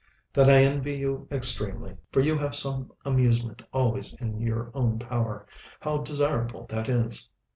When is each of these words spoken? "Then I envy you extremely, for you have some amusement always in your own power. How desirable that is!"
"Then 0.33 0.49
I 0.49 0.63
envy 0.63 0.95
you 0.95 1.27
extremely, 1.31 1.95
for 2.11 2.21
you 2.21 2.35
have 2.39 2.55
some 2.55 2.91
amusement 3.05 3.61
always 3.71 4.13
in 4.13 4.41
your 4.41 4.71
own 4.73 4.97
power. 4.97 5.45
How 5.79 5.99
desirable 5.99 6.65
that 6.71 6.89
is!" 6.89 7.29